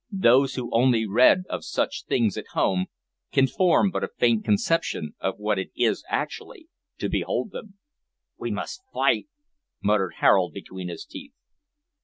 [0.11, 2.87] Those who only read of such things at home
[3.31, 7.75] can form but a faint conception of what it is actually to behold them.
[8.35, 9.27] "We must fight!"
[9.79, 11.35] muttered Harold between his teeth.